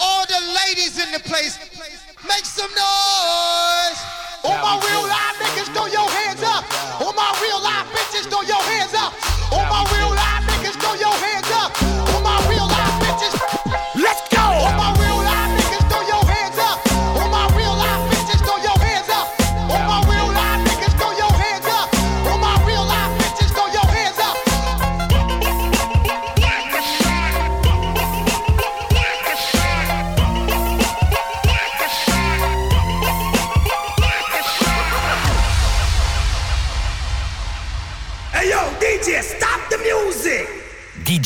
All 0.00 0.26
the 0.26 0.40
ladies 0.66 0.98
in 1.02 1.10
the 1.12 1.20
place, 1.20 1.58
make 2.26 2.44
some 2.44 2.70
noise. 2.70 3.98
All 4.44 4.58
my 4.62 4.78
real 4.82 5.04
live 5.06 5.36
niggas, 5.42 5.70
throw 5.74 5.86
your 5.86 6.05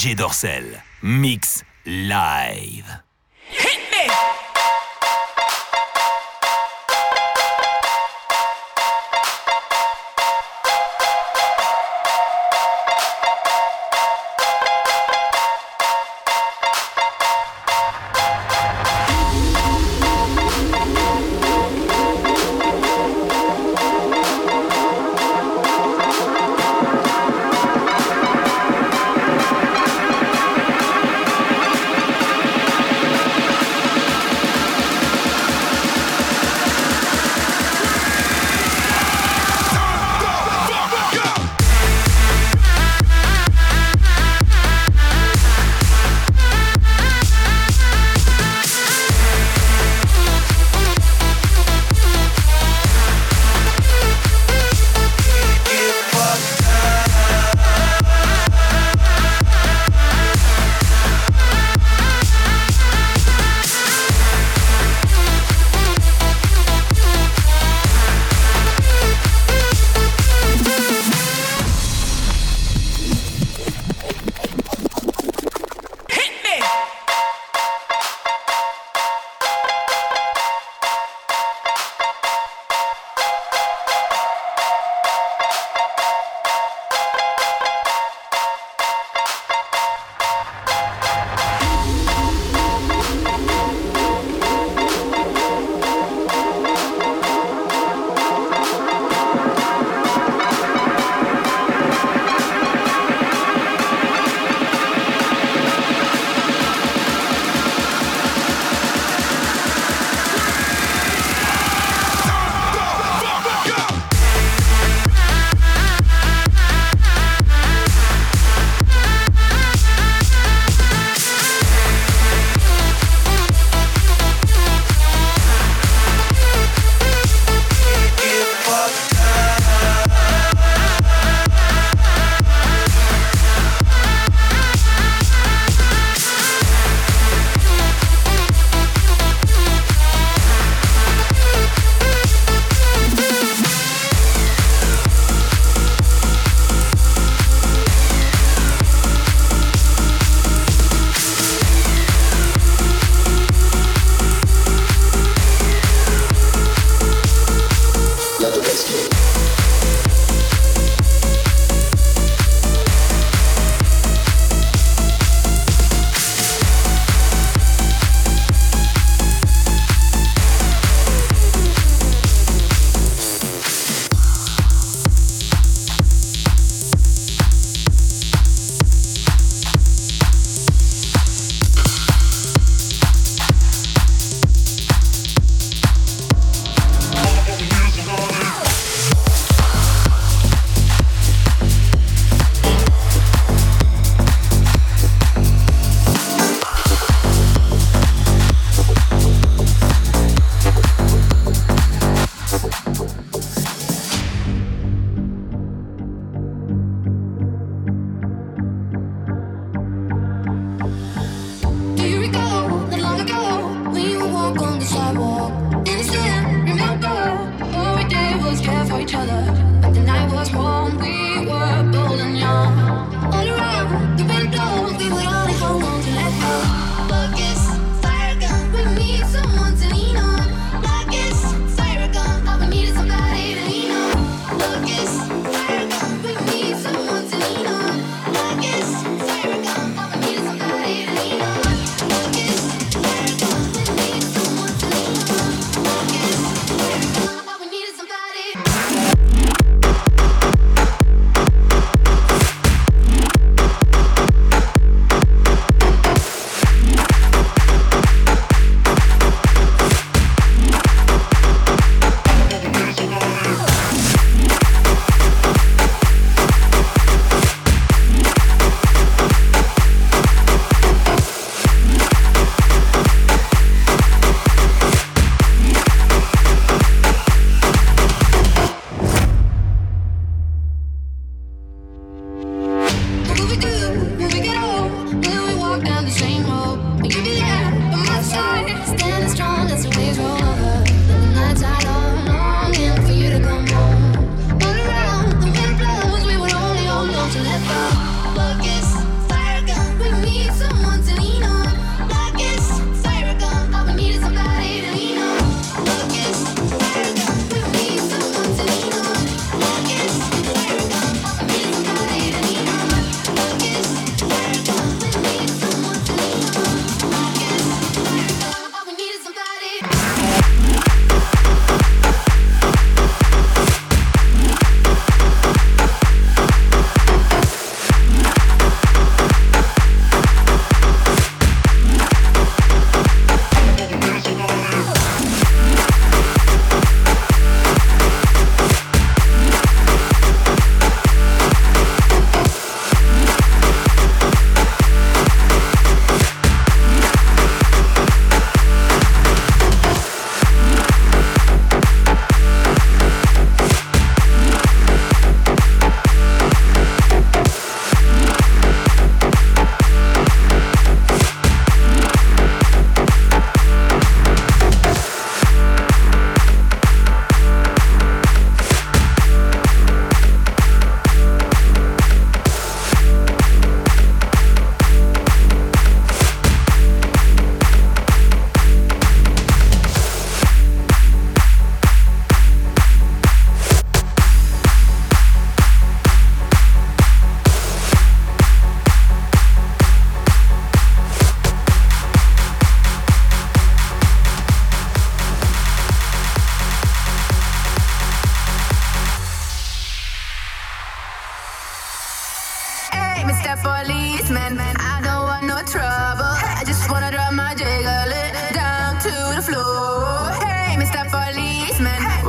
DJ 0.00 0.14
Dorsel. 0.14 0.82
Mix 1.02 1.62
live. 1.84 3.09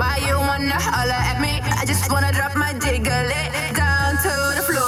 Why 0.01 0.17
you 0.17 0.35
wanna 0.35 0.79
holler 0.81 1.21
at 1.31 1.39
me? 1.39 1.61
I 1.79 1.85
just 1.85 2.11
wanna 2.11 2.31
drop 2.31 2.55
my 2.55 2.73
jiggle 2.73 3.29
down 3.75 4.17
to 4.23 4.31
the 4.57 4.63
floor. 4.65 4.80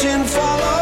attention 0.00 0.24
follow 0.24 0.79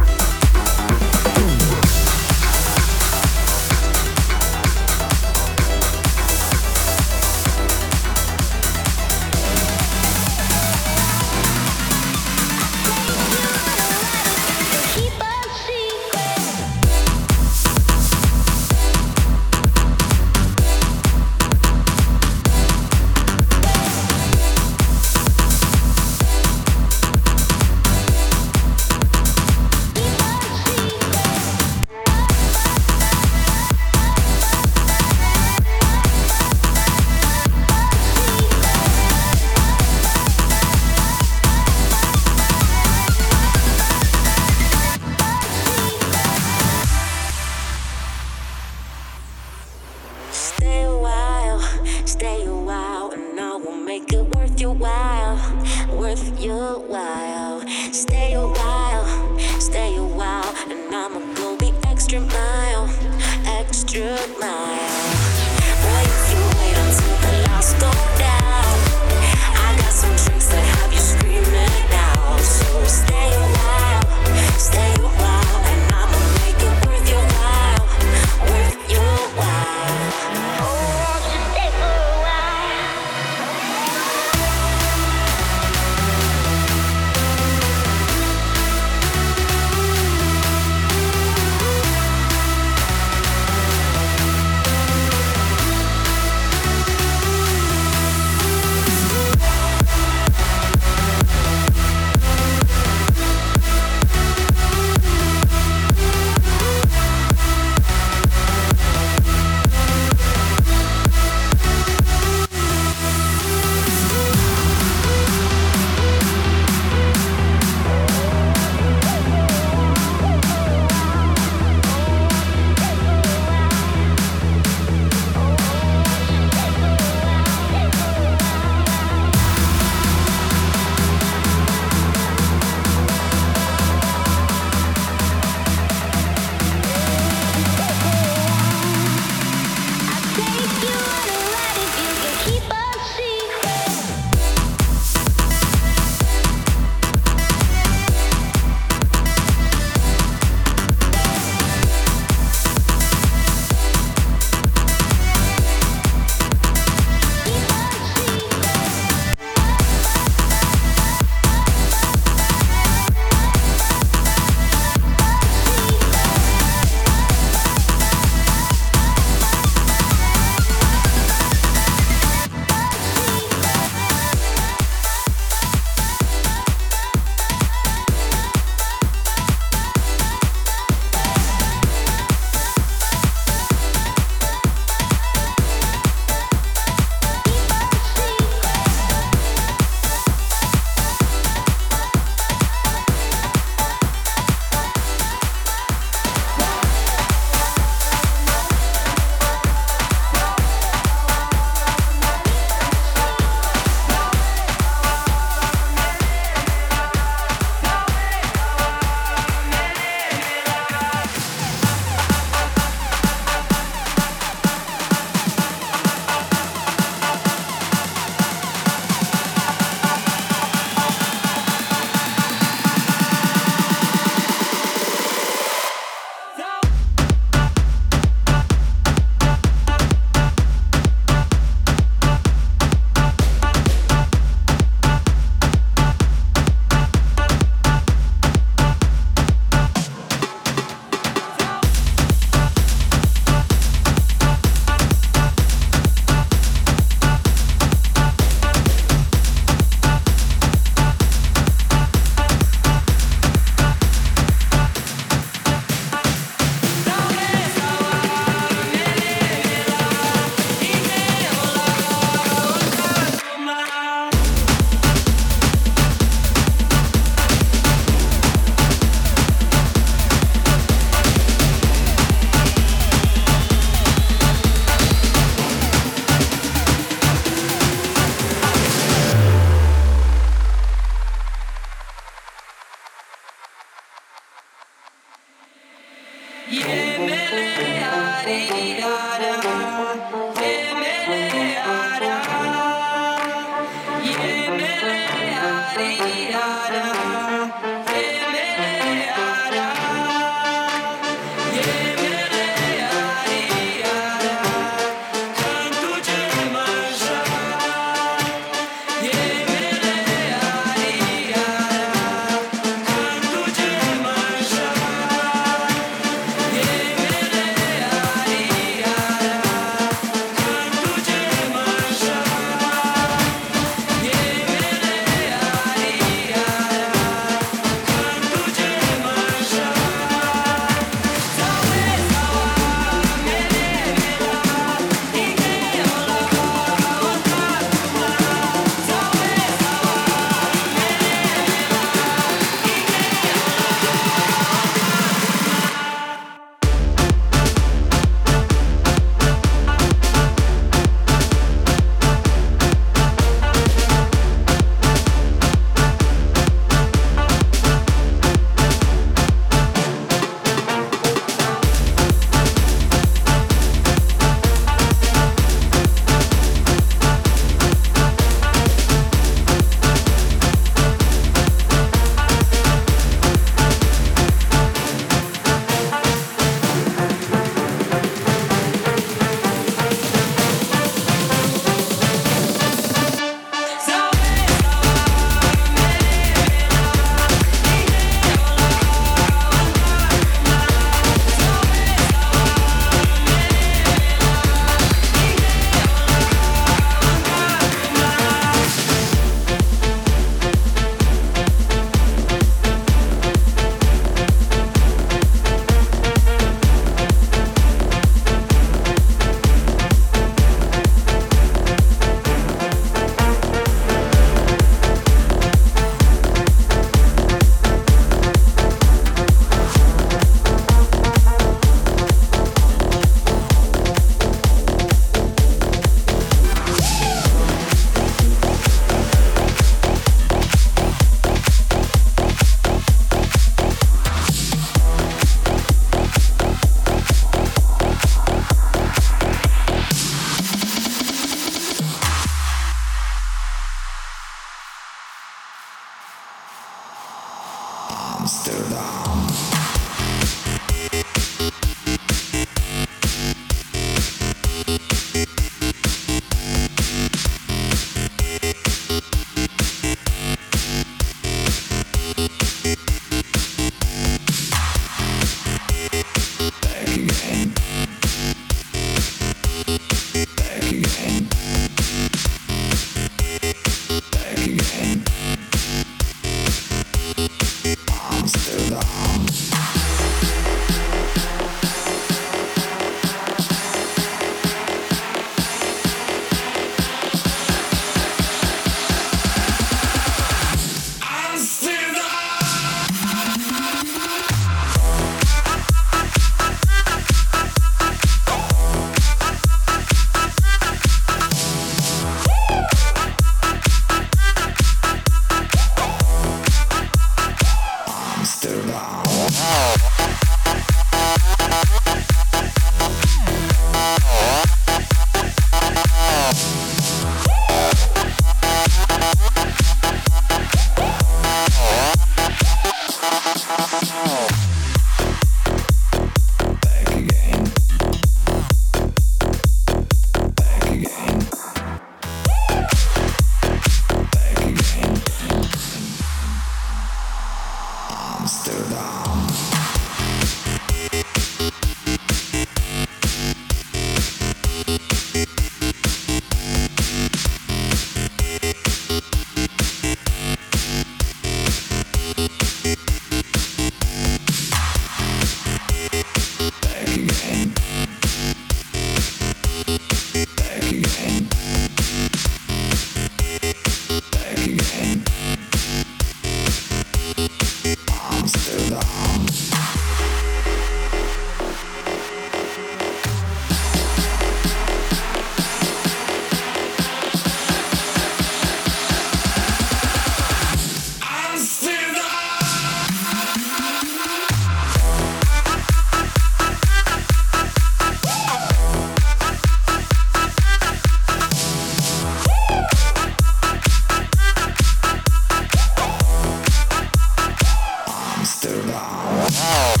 Wow. 598.71 600.00